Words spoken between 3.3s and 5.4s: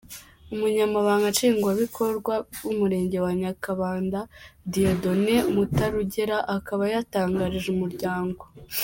Nyakabanda, Dieudonne